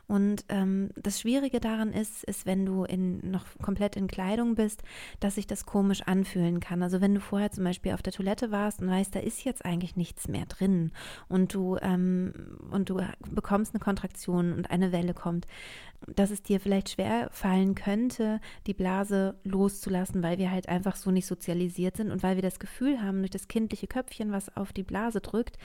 Und 0.08 0.46
ähm, 0.50 0.90
das 0.96 1.20
Schwierige 1.22 1.60
daran 1.60 1.94
ist, 1.94 2.24
ist, 2.26 2.46
wenn 2.46 2.66
du 2.66 2.84
in, 2.84 3.32
noch 3.32 3.46
komplett 3.62 3.96
in 3.96 4.08
Kleidung 4.08 4.56
bist, 4.56 4.84
dass 5.20 5.36
sich 5.36 5.48
das 5.48 5.66
komisch 5.66 6.02
anfühlen 6.02 6.60
kann. 6.60 6.84
Also 6.84 7.00
wenn 7.00 7.16
du 7.16 7.22
vorher 7.22 7.52
zum 7.52 7.64
Beispiel 7.64 7.94
auf 7.94 8.02
der 8.02 8.14
Toilette 8.14 8.52
warst 8.52 8.82
und 8.82 8.90
weißt, 8.90 9.16
da 9.16 9.20
ist 9.20 9.44
jetzt 9.46 9.66
eigentlich 9.66 9.96
nichts 9.96 10.28
mehr 10.28 10.46
drin 10.46 10.92
und 11.30 11.54
du, 11.54 11.78
ähm, 11.82 12.34
und 12.70 12.90
du 12.90 13.02
bekommst 13.32 13.74
eine 13.74 13.84
Kontraktion 13.84 14.54
und 14.54 14.70
eine 14.70 14.92
Welle 14.92 15.14
kommt, 15.14 15.48
dass 16.08 16.32
es 16.32 16.44
dir 16.44 16.60
vielleicht 16.60 16.90
schwer 16.90 17.30
fallen 17.32 17.76
könnte, 17.76 18.42
die 18.68 18.74
Blase 18.74 19.36
loszulassen, 19.44 20.22
weil 20.22 20.38
wir 20.38 20.52
halt 20.52 20.68
einfach 20.68 20.98
so 20.98 21.12
nicht 21.12 21.26
sozialisiert 21.34 21.98
sind 21.98 22.12
und 22.12 22.24
weil 22.24 22.36
wir 22.36 22.42
das 22.42 22.60
Gefühl 22.60 23.02
haben, 23.02 23.20
durch 23.20 23.32
das 23.32 23.48
kindliche 23.48 23.88
Köpfchen, 23.88 24.32
was 24.32 24.56
auf 24.56 24.72
die 24.74 24.84
Blase 24.84 25.20
drückt, 25.20 25.58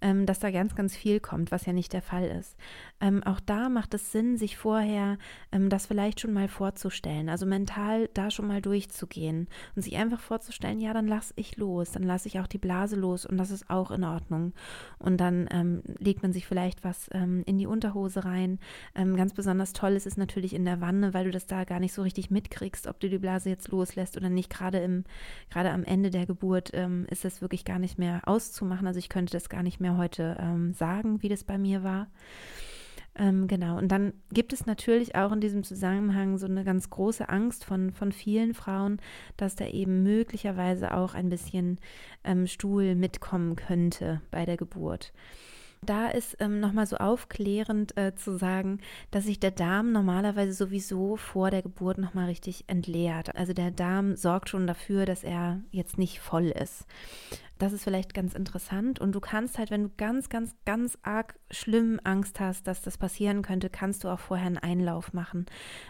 ähm, 0.00 0.26
dass 0.26 0.38
da 0.38 0.50
ganz, 0.50 0.74
ganz 0.74 0.94
viel 0.94 1.18
kommt, 1.18 1.50
was 1.50 1.66
ja 1.66 1.72
nicht 1.72 1.92
der 1.92 2.02
Fall 2.02 2.24
ist. 2.24 2.56
Ähm, 3.00 3.22
auch 3.24 3.40
da 3.40 3.68
macht 3.68 3.94
es 3.94 4.12
Sinn, 4.12 4.36
sich 4.36 4.56
vorher 4.56 5.18
ähm, 5.50 5.70
das 5.70 5.86
vielleicht 5.86 6.20
schon 6.20 6.32
mal 6.32 6.48
vorzustellen, 6.48 7.28
also 7.28 7.46
mental 7.46 8.08
da 8.14 8.30
schon 8.30 8.46
mal 8.46 8.60
durchzugehen 8.60 9.48
und 9.74 9.82
sich 9.82 9.96
einfach 9.96 10.20
vorzustellen, 10.20 10.80
ja, 10.80 10.92
dann 10.92 11.08
lasse 11.08 11.32
ich 11.36 11.56
los, 11.56 11.92
dann 11.92 12.02
lasse 12.02 12.28
ich 12.28 12.38
auch 12.38 12.46
die 12.46 12.58
Blase 12.58 12.96
los 12.96 13.26
und 13.26 13.38
das 13.38 13.50
ist 13.50 13.70
auch 13.70 13.90
in 13.90 14.04
Ordnung. 14.04 14.52
Und 14.98 15.18
dann 15.18 15.48
ähm, 15.50 15.82
legt 15.98 16.22
man 16.22 16.32
sich 16.32 16.46
vielleicht 16.46 16.84
was 16.84 17.08
ähm, 17.12 17.42
in 17.46 17.58
die 17.58 17.66
Unterhose 17.66 18.24
rein. 18.24 18.58
Ähm, 18.94 19.16
ganz 19.16 19.34
besonders 19.34 19.72
toll 19.72 19.92
ist 19.92 20.06
es 20.06 20.16
natürlich 20.16 20.54
in 20.54 20.64
der 20.64 20.80
Wanne, 20.80 21.14
weil 21.14 21.24
du 21.24 21.30
das 21.30 21.46
da 21.46 21.64
gar 21.64 21.80
nicht 21.80 21.92
so 21.92 22.02
richtig 22.02 22.30
mitkriegst, 22.30 22.86
ob 22.86 23.00
du 23.00 23.08
die 23.08 23.18
Blase 23.18 23.48
jetzt 23.48 23.68
loslässt 23.68 24.16
oder 24.16 24.28
nicht. 24.28 24.50
Gerade 24.50 24.78
im, 24.78 24.97
gerade 25.50 25.70
am 25.70 25.84
Ende 25.84 26.10
der 26.10 26.26
Geburt 26.26 26.70
ist 27.08 27.24
das 27.24 27.42
wirklich 27.42 27.64
gar 27.64 27.78
nicht 27.78 27.98
mehr 27.98 28.22
auszumachen. 28.26 28.86
Also 28.86 28.98
ich 28.98 29.08
könnte 29.08 29.32
das 29.32 29.48
gar 29.48 29.62
nicht 29.62 29.80
mehr 29.80 29.88
mehr 29.88 29.96
heute 29.96 30.36
ähm, 30.40 30.72
sagen, 30.74 31.22
wie 31.22 31.28
das 31.28 31.44
bei 31.44 31.58
mir 31.58 31.82
war. 31.82 32.08
Ähm, 33.16 33.48
genau, 33.48 33.78
und 33.78 33.88
dann 33.88 34.12
gibt 34.32 34.52
es 34.52 34.66
natürlich 34.66 35.16
auch 35.16 35.32
in 35.32 35.40
diesem 35.40 35.64
Zusammenhang 35.64 36.38
so 36.38 36.46
eine 36.46 36.62
ganz 36.62 36.88
große 36.88 37.28
Angst 37.28 37.64
von, 37.64 37.92
von 37.92 38.12
vielen 38.12 38.54
Frauen, 38.54 38.98
dass 39.36 39.56
da 39.56 39.66
eben 39.66 40.02
möglicherweise 40.04 40.94
auch 40.94 41.14
ein 41.14 41.28
bisschen 41.28 41.80
ähm, 42.22 42.46
Stuhl 42.46 42.94
mitkommen 42.94 43.56
könnte 43.56 44.20
bei 44.30 44.44
der 44.44 44.56
Geburt. 44.56 45.12
Da 45.82 46.08
ist 46.08 46.36
ähm, 46.40 46.60
nochmal 46.60 46.86
so 46.86 46.96
aufklärend 46.96 47.96
äh, 47.96 48.14
zu 48.14 48.36
sagen, 48.36 48.80
dass 49.10 49.24
sich 49.24 49.38
der 49.38 49.52
Darm 49.52 49.92
normalerweise 49.92 50.52
sowieso 50.52 51.16
vor 51.16 51.50
der 51.50 51.62
Geburt 51.62 51.98
nochmal 51.98 52.26
richtig 52.26 52.64
entleert. 52.66 53.34
Also 53.36 53.52
der 53.52 53.70
Darm 53.70 54.16
sorgt 54.16 54.48
schon 54.48 54.66
dafür, 54.66 55.06
dass 55.06 55.24
er 55.24 55.60
jetzt 55.70 55.96
nicht 55.98 56.18
voll 56.20 56.46
ist. 56.46 56.86
Das 57.58 57.72
ist 57.72 57.82
vielleicht 57.82 58.14
ganz 58.14 58.34
interessant. 58.34 59.00
Und 59.00 59.12
du 59.12 59.20
kannst 59.20 59.58
halt, 59.58 59.70
wenn 59.70 59.84
du 59.84 59.90
ganz, 59.96 60.28
ganz, 60.28 60.54
ganz 60.64 60.96
arg 61.02 61.34
schlimm 61.50 62.00
Angst 62.04 62.38
hast, 62.38 62.66
dass 62.66 62.82
das 62.82 62.98
passieren 62.98 63.42
könnte, 63.42 63.68
kannst 63.68 64.04
du 64.04 64.08
auch 64.08 64.20
vorher 64.20 64.46
einen 64.46 64.58
Einlauf 64.58 65.12
machen. 65.12 65.46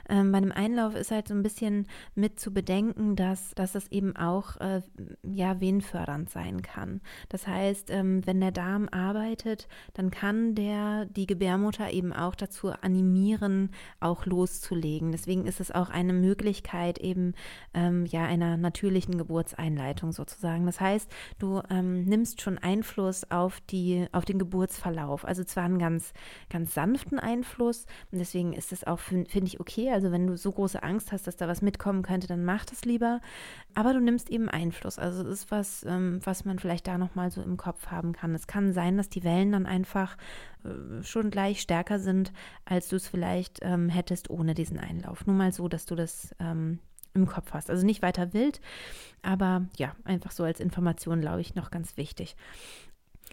Ähm, 0.09 0.33
bei 0.33 0.39
einem 0.39 0.53
Einlauf 0.53 0.95
ist 0.95 1.11
halt 1.11 1.29
so 1.29 1.35
ein 1.35 1.43
bisschen 1.43 1.87
mit 2.15 2.41
zu 2.41 2.53
bedenken, 2.55 3.17
dass, 3.17 3.55
dass 3.55 3.73
das 3.73 3.89
eben 3.89 4.17
auch 4.17 4.57
äh, 4.57 4.81
ja, 5.23 5.61
venenfördernd 5.61 6.31
sein 6.31 6.63
kann. 6.63 7.03
Das 7.29 7.47
heißt, 7.47 7.91
ähm, 7.91 8.27
wenn 8.27 8.41
der 8.41 8.53
Darm 8.53 8.89
arbeitet, 8.91 9.69
dann 9.93 10.11
kann 10.11 10.55
der 10.55 11.05
die 11.05 11.27
Gebärmutter 11.27 11.91
eben 11.91 12.13
auch 12.13 12.35
dazu 12.35 12.71
animieren, 12.71 13.71
auch 14.01 14.25
loszulegen. 14.25 15.13
Deswegen 15.13 15.47
ist 15.47 15.61
es 15.61 15.71
auch 15.71 15.91
eine 15.91 16.15
Möglichkeit 16.15 16.99
eben 16.99 17.35
ähm, 17.75 18.07
ja 18.07 18.25
einer 18.25 18.57
natürlichen 18.57 19.19
Geburtseinleitung 19.19 20.13
sozusagen. 20.13 20.65
Das 20.65 20.81
heißt, 20.81 21.11
du 21.39 21.58
ähm, 21.71 22.05
nimmst 22.05 22.41
schon 22.41 22.59
Einfluss 22.59 23.31
auf, 23.31 23.61
die, 23.71 24.07
auf 24.13 24.25
den 24.25 24.39
Geburtsverlauf. 24.39 25.25
Also 25.25 25.45
zwar 25.45 25.65
einen 25.65 25.79
ganz, 25.79 26.13
ganz 26.51 26.75
sanften 26.75 27.19
Einfluss 27.19 27.87
und 28.11 28.19
deswegen 28.19 28.53
ist 28.53 28.73
es 28.73 28.85
auch, 28.85 28.99
finde 28.99 29.31
find 29.31 29.49
ich, 29.49 29.61
okay. 29.61 29.91
Also 29.91 30.11
wenn 30.13 30.27
du 30.27 30.37
so 30.37 30.53
große 30.53 30.83
Angst 30.83 31.13
hast, 31.13 31.27
dass 31.27 31.37
da 31.37 31.49
was 31.49 31.63
mitkommen 31.63 32.03
könnte, 32.03 32.27
dann 32.27 32.45
mach 32.45 32.65
das 32.65 32.85
lieber. 32.85 33.21
Aber 33.75 33.93
du 33.93 34.01
nimmst 34.01 34.31
eben 34.31 34.49
Einfluss. 34.49 34.99
Also 34.99 35.23
es 35.23 35.29
ist 35.29 35.51
was, 35.51 35.85
ähm, 35.85 36.21
was 36.25 36.45
man 36.45 36.59
vielleicht 36.59 36.87
da 36.87 36.99
nochmal 36.99 37.31
so 37.31 37.43
im 37.43 37.57
Kopf 37.57 37.89
haben 37.89 38.13
kann. 38.13 38.35
Es 38.35 38.47
kann 38.47 38.73
sein, 38.73 38.97
dass 38.97 39.09
die 39.09 39.25
Wellen 39.25 39.53
dann 39.53 39.67
einfach 39.67 40.17
äh, 40.65 41.03
schon 41.03 41.31
gleich 41.31 41.61
stärker 41.61 41.99
sind, 41.99 42.33
als 42.65 42.89
du 42.89 42.97
es 42.97 43.09
vielleicht 43.09 43.61
ähm, 43.63 43.89
hättest 43.89 44.31
ohne 44.31 44.55
diesen 44.55 44.79
Einlauf. 44.79 45.27
Nur 45.27 45.37
mal 45.37 45.53
so, 45.53 45.69
dass 45.69 45.87
du 45.87 45.95
das 45.95 46.35
ähm, 46.41 46.79
im 47.19 47.27
Kopf 47.27 47.53
hast. 47.53 47.71
Also 47.71 47.85
nicht 47.85 48.03
weiter 48.03 48.33
wild, 48.33 48.61
aber 49.23 49.67
ja, 49.77 49.95
einfach 50.05 50.31
so 50.31 50.45
als 50.45 50.61
Information, 50.61 51.21
glaube 51.21 51.41
ich, 51.41 51.55
noch 51.55 51.71
ganz 51.71 51.97
wichtig. 51.97 52.37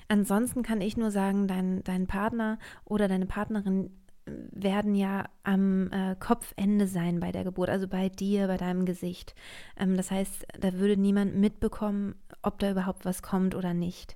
Ansonsten 0.08 0.62
kann 0.62 0.82
ich 0.82 0.98
nur 0.98 1.12
sagen, 1.12 1.48
dein, 1.48 1.84
dein 1.84 2.08
Partner 2.08 2.60
oder 2.84 3.08
deine 3.08 3.25
Partnerin 3.25 3.92
werden 4.25 4.96
ja 4.96 5.25
am 5.44 5.91
äh, 5.91 6.15
Kopfende 6.20 6.88
sein 6.88 7.20
bei 7.20 7.32
der 7.32 7.44
Geburt, 7.44 7.70
also 7.70 7.88
bei 7.88 8.10
dir, 8.10 8.48
bei 8.48 8.58
deinem 8.58 8.86
Gesicht. 8.86 9.36
Ähm, 9.77 9.96
das 9.96 10.10
heißt, 10.10 10.48
da 10.60 10.74
würde 10.74 10.98
niemand 10.98 11.36
mitbekommen, 11.36 12.15
ob 12.41 12.58
da 12.60 12.72
überhaupt 12.72 13.05
was 13.05 13.22
kommt 13.22 13.53
oder 13.53 13.74
nicht. 13.74 14.15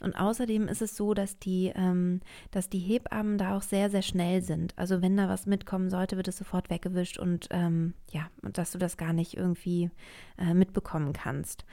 Und 0.00 0.14
außerdem 0.14 0.66
ist 0.66 0.80
es 0.80 0.96
so, 0.96 1.12
dass 1.12 1.38
die, 1.38 1.72
ähm, 1.74 2.20
dass 2.50 2.70
die 2.70 2.78
Hebammen 2.78 3.36
da 3.36 3.56
auch 3.56 3.62
sehr, 3.62 3.90
sehr 3.90 4.02
schnell 4.02 4.40
sind. 4.40 4.72
Also 4.78 5.02
wenn 5.02 5.16
da 5.16 5.28
was 5.28 5.44
mitkommen 5.44 5.90
sollte, 5.90 6.16
wird 6.16 6.28
es 6.28 6.38
sofort 6.38 6.70
weggewischt 6.70 7.18
und 7.18 7.48
ähm, 7.50 7.92
ja, 8.10 8.28
dass 8.42 8.72
du 8.72 8.78
das 8.78 8.96
gar 8.96 9.12
nicht 9.12 9.36
irgendwie 9.36 9.90
äh, 10.38 10.54
mitbekommen 10.54 11.12
kannst. 11.12 11.66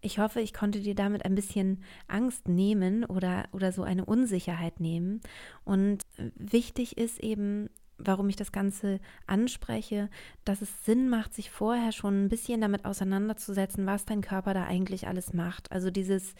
Ich 0.00 0.18
hoffe, 0.18 0.40
ich 0.40 0.52
konnte 0.52 0.80
dir 0.80 0.94
damit 0.94 1.24
ein 1.24 1.34
bisschen 1.34 1.82
Angst 2.06 2.48
nehmen 2.48 3.04
oder, 3.04 3.44
oder 3.52 3.72
so 3.72 3.82
eine 3.82 4.04
Unsicherheit 4.04 4.80
nehmen. 4.80 5.20
Und 5.64 6.02
wichtig 6.36 6.96
ist 6.96 7.18
eben, 7.20 7.68
warum 7.98 8.28
ich 8.28 8.36
das 8.36 8.52
Ganze 8.52 9.00
anspreche, 9.26 10.08
dass 10.44 10.62
es 10.62 10.84
Sinn 10.84 11.08
macht, 11.08 11.34
sich 11.34 11.50
vorher 11.50 11.92
schon 11.92 12.24
ein 12.24 12.28
bisschen 12.28 12.60
damit 12.60 12.84
auseinanderzusetzen, 12.84 13.86
was 13.86 14.04
dein 14.04 14.20
Körper 14.20 14.54
da 14.54 14.64
eigentlich 14.64 15.08
alles 15.08 15.32
macht. 15.32 15.72
Also 15.72 15.90
dieses, 15.90 16.34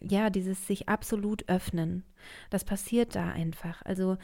ja, 0.00 0.30
dieses 0.30 0.66
sich 0.66 0.88
absolut 0.88 1.48
öffnen. 1.48 2.04
Das 2.50 2.64
passiert 2.64 3.14
da 3.14 3.30
einfach. 3.30 3.82
Also 3.84 4.16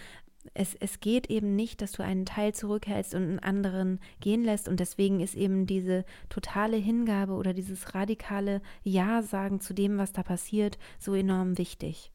es, 0.54 0.74
es 0.74 1.00
geht 1.00 1.30
eben 1.30 1.54
nicht, 1.56 1.82
dass 1.82 1.92
du 1.92 2.02
einen 2.02 2.26
Teil 2.26 2.54
zurückhältst 2.54 3.14
und 3.14 3.22
einen 3.22 3.38
anderen 3.38 4.00
gehen 4.20 4.44
lässt. 4.44 4.68
Und 4.68 4.80
deswegen 4.80 5.20
ist 5.20 5.34
eben 5.34 5.66
diese 5.66 6.04
totale 6.28 6.76
Hingabe 6.76 7.34
oder 7.34 7.52
dieses 7.54 7.94
radikale 7.94 8.60
Ja 8.82 9.22
sagen 9.22 9.60
zu 9.60 9.74
dem, 9.74 9.98
was 9.98 10.12
da 10.12 10.22
passiert, 10.22 10.78
so 10.98 11.14
enorm 11.14 11.58
wichtig. 11.58 12.10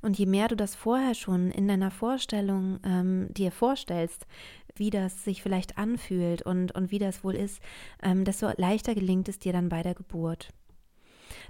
Und 0.00 0.18
je 0.18 0.26
mehr 0.26 0.48
du 0.48 0.56
das 0.56 0.74
vorher 0.74 1.14
schon 1.14 1.50
in 1.50 1.68
deiner 1.68 1.90
Vorstellung 1.90 2.78
ähm, 2.84 3.28
dir 3.34 3.52
vorstellst, 3.52 4.26
wie 4.74 4.90
das 4.90 5.24
sich 5.24 5.42
vielleicht 5.42 5.76
anfühlt 5.76 6.42
und, 6.42 6.72
und 6.72 6.90
wie 6.90 6.98
das 6.98 7.24
wohl 7.24 7.34
ist, 7.34 7.60
ähm, 8.02 8.24
desto 8.24 8.50
leichter 8.56 8.94
gelingt 8.94 9.28
es 9.28 9.38
dir 9.38 9.52
dann 9.52 9.68
bei 9.68 9.82
der 9.82 9.94
Geburt. 9.94 10.48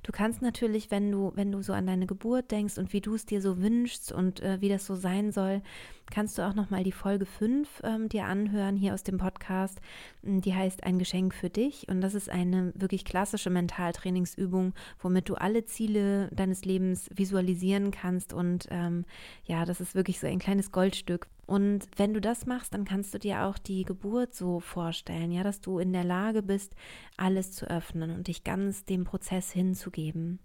Du 0.03 0.11
kannst 0.11 0.43
natürlich, 0.43 0.91
wenn 0.91 1.13
du, 1.13 1.33
wenn 1.37 1.53
du 1.53 1.63
so 1.63 1.73
an 1.73 1.87
deine 1.87 2.07
Geburt 2.07 2.51
denkst 2.51 2.77
und 2.77 2.93
wie 2.93 3.01
du 3.01 3.15
es 3.15 3.25
dir 3.25 3.41
so 3.41 3.63
wünschst 3.63 4.11
und 4.11 4.41
äh, 4.41 4.61
wie 4.61 4.69
das 4.69 4.85
so 4.85 4.97
sein 4.97 5.31
soll, 5.31 5.63
kannst 6.11 6.37
du 6.37 6.43
auch 6.43 6.55
nochmal 6.55 6.83
die 6.83 6.93
Folge 6.93 7.25
5 7.25 7.83
ähm, 7.85 8.09
dir 8.09 8.25
anhören 8.25 8.77
hier 8.77 8.95
aus 8.95 9.05
dem 9.05 9.19
Podcast. 9.19 9.81
Hm, 10.25 10.41
die 10.41 10.55
heißt 10.55 10.83
Ein 10.83 10.99
Geschenk 10.99 11.35
für 11.35 11.51
dich. 11.51 11.89
Und 11.89 12.01
das 12.01 12.15
ist 12.15 12.29
eine 12.29 12.73
wirklich 12.75 13.05
klassische 13.05 13.51
Mentaltrainingsübung, 13.51 14.75
womit 14.99 15.29
du 15.29 15.37
alle 15.37 15.65
Ziele 15.67 16.29
deines 16.33 16.65
Lebens 16.65 17.09
visualisieren 17.15 17.93
kannst. 17.93 18.33
Und 18.33 18.67
ähm, 18.71 19.05
ja, 19.45 19.65
das 19.65 19.81
ist 19.81 19.95
wirklich 19.95 20.19
so 20.19 20.27
ein 20.27 20.41
kleines 20.41 20.73
Goldstück. 20.73 21.29
Und 21.53 21.87
wenn 21.97 22.15
du 22.15 22.21
das 22.23 22.47
machst, 22.47 22.73
dann 22.73 22.87
kannst 22.87 23.13
du 23.13 23.19
dir 23.19 23.45
auch 23.45 23.59
die 23.59 23.85
Geburt 23.85 24.35
so 24.35 24.59
vorstellen, 24.61 25.31
ja, 25.31 25.43
dass 25.43 25.61
du 25.61 25.81
in 25.81 25.93
der 25.93 26.03
Lage 26.03 26.43
bist, 26.43 26.75
alles 27.19 27.53
zu 27.53 27.69
öffnen 27.69 28.11
und 28.11 28.27
dich 28.29 28.43
ganz 28.43 28.87
dem 28.87 29.05
Prozess 29.05 29.53
hinzugeben. 29.53 30.39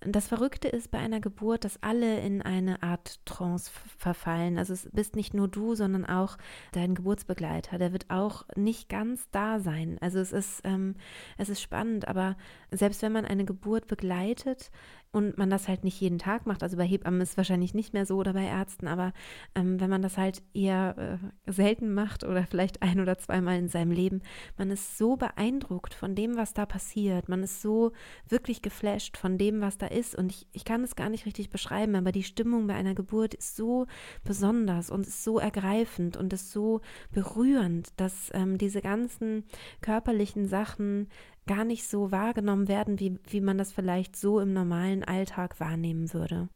Das 0.00 0.26
Verrückte 0.26 0.66
ist 0.66 0.90
bei 0.90 0.98
einer 0.98 1.20
Geburt, 1.20 1.62
dass 1.62 1.80
alle 1.80 2.18
in 2.18 2.42
eine 2.42 2.82
Art 2.82 3.24
Trance 3.24 3.70
verfallen. 3.98 4.58
Also 4.58 4.72
es 4.72 4.88
bist 4.90 5.14
nicht 5.14 5.32
nur 5.32 5.46
du, 5.46 5.76
sondern 5.76 6.04
auch 6.04 6.36
dein 6.72 6.96
Geburtsbegleiter. 6.96 7.78
Der 7.78 7.92
wird 7.92 8.10
auch 8.10 8.44
nicht 8.56 8.88
ganz 8.88 9.28
da 9.30 9.60
sein. 9.60 9.96
Also 10.00 10.18
es 10.18 10.32
ist, 10.32 10.62
ähm, 10.64 10.96
es 11.38 11.50
ist 11.50 11.62
spannend, 11.62 12.08
aber 12.08 12.36
selbst 12.72 13.00
wenn 13.02 13.12
man 13.12 13.26
eine 13.26 13.44
Geburt 13.44 13.86
begleitet, 13.86 14.72
und 15.12 15.36
man 15.36 15.50
das 15.50 15.68
halt 15.68 15.84
nicht 15.84 16.00
jeden 16.00 16.18
Tag 16.18 16.46
macht, 16.46 16.62
also 16.62 16.78
bei 16.78 16.84
Hebammen 16.84 17.20
ist 17.20 17.32
es 17.32 17.36
wahrscheinlich 17.36 17.74
nicht 17.74 17.92
mehr 17.92 18.06
so 18.06 18.16
oder 18.16 18.32
bei 18.32 18.44
Ärzten, 18.44 18.88
aber 18.88 19.12
ähm, 19.54 19.78
wenn 19.78 19.90
man 19.90 20.00
das 20.00 20.16
halt 20.16 20.42
eher 20.54 21.20
äh, 21.46 21.52
selten 21.52 21.92
macht 21.92 22.24
oder 22.24 22.46
vielleicht 22.46 22.82
ein 22.82 22.98
oder 22.98 23.18
zweimal 23.18 23.58
in 23.58 23.68
seinem 23.68 23.92
Leben, 23.92 24.22
man 24.56 24.70
ist 24.70 24.96
so 24.96 25.16
beeindruckt 25.16 25.92
von 25.92 26.14
dem, 26.14 26.36
was 26.36 26.54
da 26.54 26.64
passiert. 26.64 27.28
Man 27.28 27.42
ist 27.42 27.60
so 27.60 27.92
wirklich 28.28 28.62
geflasht 28.62 29.18
von 29.18 29.36
dem, 29.36 29.60
was 29.60 29.76
da 29.76 29.86
ist. 29.86 30.14
Und 30.14 30.32
ich, 30.32 30.46
ich 30.52 30.64
kann 30.64 30.82
es 30.82 30.96
gar 30.96 31.10
nicht 31.10 31.26
richtig 31.26 31.50
beschreiben, 31.50 31.94
aber 31.94 32.10
die 32.10 32.22
Stimmung 32.22 32.66
bei 32.66 32.74
einer 32.74 32.94
Geburt 32.94 33.34
ist 33.34 33.56
so 33.56 33.86
besonders 34.24 34.90
und 34.90 35.06
ist 35.06 35.24
so 35.24 35.38
ergreifend 35.38 36.16
und 36.16 36.32
ist 36.32 36.52
so 36.52 36.80
berührend, 37.10 37.88
dass 38.00 38.30
ähm, 38.32 38.56
diese 38.56 38.80
ganzen 38.80 39.44
körperlichen 39.82 40.46
Sachen 40.46 41.08
gar 41.46 41.64
nicht 41.64 41.88
so 41.88 42.10
wahrgenommen 42.12 42.68
werden, 42.68 43.00
wie, 43.00 43.18
wie 43.28 43.40
man 43.40 43.58
das 43.58 43.72
vielleicht 43.72 44.16
so 44.16 44.40
im 44.40 44.52
normalen 44.52 45.04
Alltag 45.04 45.58
wahrnehmen 45.60 46.12
würde. 46.12 46.48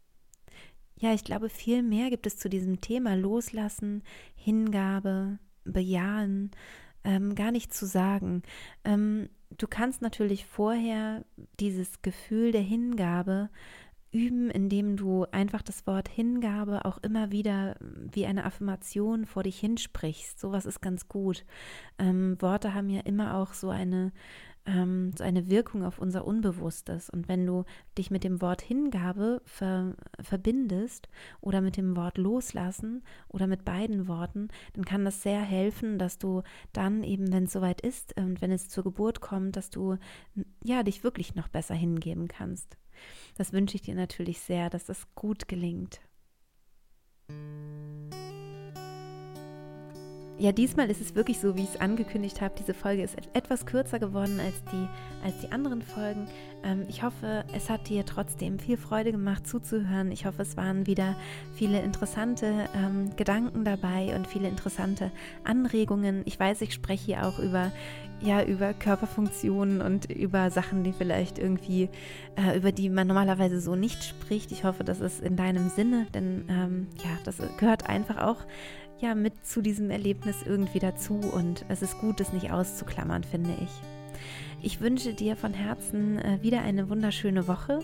Ja, 0.99 1.13
ich 1.13 1.25
glaube, 1.25 1.49
viel 1.49 1.83
mehr 1.83 2.09
gibt 2.09 2.27
es 2.27 2.39
zu 2.39 2.49
diesem 2.49 2.81
Thema 2.81 3.17
Loslassen, 3.17 4.03
Hingabe, 4.35 5.39
Bejahen, 5.65 6.53
ähm, 7.05 7.35
gar 7.35 7.51
nicht 7.51 7.75
zu 7.75 7.87
sagen. 7.87 8.43
Ähm, 8.85 9.29
du 9.59 9.67
kannst 9.67 10.01
natürlich 10.01 10.47
vorher 10.47 11.25
dieses 11.61 12.01
Gefühl 12.01 12.53
der 12.53 12.63
Hingabe 12.63 13.51
üben, 14.11 14.51
indem 14.51 14.97
du 14.97 15.27
einfach 15.31 15.63
das 15.63 15.87
Wort 15.87 16.09
Hingabe 16.09 16.85
auch 16.85 16.99
immer 17.03 17.31
wieder 17.31 17.77
wie 17.81 18.25
eine 18.25 18.45
Affirmation 18.45 19.27
vor 19.27 19.43
dich 19.43 19.59
hinsprichst. 19.59 20.41
Sowas 20.41 20.65
ist 20.65 20.81
ganz 20.81 21.09
gut. 21.09 21.45
Ähm, 21.99 22.41
Worte 22.41 22.73
haben 22.73 22.89
ja 22.89 23.03
immer 23.03 23.37
auch 23.37 23.53
so 23.53 23.69
eine 23.69 24.13
ähm, 24.67 25.13
so 25.17 25.25
eine 25.25 25.49
Wirkung 25.49 25.85
auf 25.85 25.99
unser 25.99 26.27
Unbewusstes. 26.27 27.09
Und 27.11 27.29
wenn 27.29 27.47
du 27.47 27.65
dich 27.97 28.11
mit 28.11 28.25
dem 28.25 28.41
Wort 28.41 28.63
Hingabe 28.63 29.41
ver 29.45 29.95
verbindest 30.21 31.09
oder 31.41 31.61
mit 31.61 31.77
dem 31.77 31.97
Wort 31.97 32.19
Loslassen 32.19 33.03
oder 33.29 33.47
mit 33.47 33.65
beiden 33.65 34.09
Worten, 34.09 34.49
dann 34.75 34.85
kann 34.85 35.05
das 35.05 35.23
sehr 35.23 35.41
helfen, 35.41 35.99
dass 35.99 36.19
du 36.19 36.43
dann 36.73 37.05
eben, 37.05 37.33
wenn 37.33 37.45
es 37.45 37.53
soweit 37.53 37.81
ist 37.81 38.17
und 38.17 38.41
wenn 38.43 38.51
es 38.51 38.69
zur 38.69 38.85
Geburt 38.85 39.21
kommt, 39.21 39.57
dass 39.57 39.71
du 39.71 39.97
ja 40.65 40.83
dich 40.83 41.05
wirklich 41.05 41.35
noch 41.35 41.49
besser 41.49 41.75
hingeben 41.75 42.29
kannst. 42.29 42.77
Das 43.37 43.53
wünsche 43.53 43.77
ich 43.77 43.83
dir 43.83 43.95
natürlich 43.95 44.41
sehr, 44.41 44.71
dass 44.71 44.85
das 44.85 45.07
gut 45.15 45.49
gelingt. 45.49 46.01
Ja, 50.39 50.53
diesmal 50.53 50.91
ist 50.91 51.01
es 51.01 51.15
wirklich 51.15 51.41
so, 51.41 51.57
wie 51.57 51.63
ich 51.63 51.71
es 51.71 51.81
angekündigt 51.81 52.43
habe. 52.43 52.55
Diese 52.59 52.75
Folge 52.75 53.03
ist 53.03 53.17
etwas 53.33 53.65
kürzer 53.65 53.99
geworden 53.99 54.39
als 54.39 54.55
die, 54.71 54.87
als 55.25 55.41
die 55.41 55.51
anderen 55.51 55.81
Folgen. 55.81 56.27
Ähm, 56.63 56.85
ich 56.89 57.03
hoffe, 57.03 57.47
es 57.55 57.71
hat 57.71 57.89
dir 57.89 58.05
trotzdem 58.05 58.59
viel 58.59 58.77
Freude 58.77 59.13
gemacht 59.13 59.47
zuzuhören. 59.47 60.13
Ich 60.13 60.27
hoffe, 60.27 60.43
es 60.43 60.59
waren 60.59 60.87
wieder 60.87 61.17
viele 61.55 61.81
interessante 61.81 62.69
ähm, 62.75 63.17
Gedanken 63.17 63.65
dabei 63.65 64.15
und 64.15 64.27
viele 64.27 64.49
interessante 64.49 65.11
Anregungen. 65.45 66.21
Ich 66.27 66.39
weiß, 66.39 66.61
ich 66.61 66.75
spreche 66.75 67.07
hier 67.07 67.27
auch 67.27 67.39
über, 67.39 67.73
ja, 68.21 68.43
über 68.43 68.75
Körperfunktionen 68.75 69.81
und 69.81 70.11
über 70.11 70.51
Sachen, 70.51 70.85
die 70.85 70.93
vielleicht 70.93 71.39
irgendwie, 71.39 71.89
äh, 72.37 72.59
über 72.59 72.73
die 72.73 72.91
man 72.91 73.07
normalerweise 73.07 73.59
so 73.59 73.75
nicht 73.75 74.05
spricht. 74.05 74.53
Ich 74.53 74.65
hoffe, 74.65 74.85
das 74.85 75.01
ist 75.01 75.23
in 75.23 75.37
deinem 75.37 75.71
Sinne, 75.71 76.07
denn 76.13 76.45
ähm, 76.51 76.89
ja, 77.03 77.17
das 77.25 77.39
gehört 77.57 77.89
einfach 77.89 78.19
auch 78.19 78.45
ja 79.01 79.15
mit 79.15 79.47
zu 79.47 79.61
diesem 79.61 79.91
Erlebnis 79.91 80.37
irgendwie 80.45 80.79
dazu 80.79 81.15
und 81.15 81.65
es 81.69 81.83
ist 81.83 81.99
gut, 81.99 82.21
es 82.21 82.33
nicht 82.33 82.51
auszuklammern, 82.51 83.25
finde 83.25 83.57
ich. 83.63 83.71
Ich 84.63 84.81
wünsche 84.81 85.13
dir 85.13 85.37
von 85.37 85.53
Herzen 85.53 86.19
äh, 86.19 86.39
wieder 86.43 86.63
eine 86.63 86.89
wunderschöne 86.89 87.47
Woche 87.47 87.81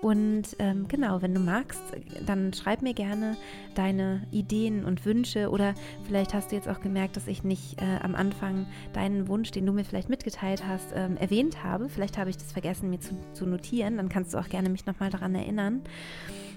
und 0.00 0.56
ähm, 0.58 0.88
genau, 0.88 1.20
wenn 1.20 1.34
du 1.34 1.40
magst, 1.40 1.82
dann 2.24 2.52
schreib 2.54 2.80
mir 2.80 2.94
gerne 2.94 3.36
deine 3.74 4.26
Ideen 4.30 4.84
und 4.84 5.04
Wünsche 5.04 5.50
oder 5.50 5.74
vielleicht 6.04 6.32
hast 6.32 6.50
du 6.50 6.56
jetzt 6.56 6.68
auch 6.68 6.80
gemerkt, 6.80 7.16
dass 7.16 7.26
ich 7.26 7.44
nicht 7.44 7.80
äh, 7.82 8.02
am 8.02 8.14
Anfang 8.14 8.66
deinen 8.94 9.28
Wunsch, 9.28 9.50
den 9.50 9.66
du 9.66 9.72
mir 9.72 9.84
vielleicht 9.84 10.08
mitgeteilt 10.08 10.66
hast, 10.66 10.88
ähm, 10.94 11.18
erwähnt 11.18 11.62
habe. 11.62 11.90
Vielleicht 11.90 12.16
habe 12.16 12.30
ich 12.30 12.38
das 12.38 12.50
vergessen, 12.52 12.88
mir 12.88 13.00
zu, 13.00 13.14
zu 13.34 13.46
notieren. 13.46 13.98
Dann 13.98 14.08
kannst 14.08 14.32
du 14.32 14.38
auch 14.38 14.48
gerne 14.48 14.70
mich 14.70 14.86
nochmal 14.86 15.10
daran 15.10 15.34
erinnern. 15.34 15.82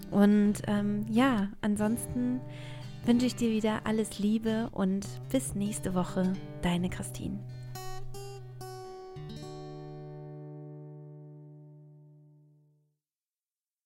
Und 0.09 0.61
ähm, 0.67 1.05
ja, 1.09 1.49
ansonsten 1.61 2.39
wünsche 3.05 3.25
ich 3.25 3.35
dir 3.35 3.51
wieder 3.51 3.81
alles 3.85 4.19
Liebe 4.19 4.69
und 4.71 5.07
bis 5.31 5.55
nächste 5.55 5.93
Woche, 5.93 6.33
deine 6.61 6.89
Christine. 6.89 7.39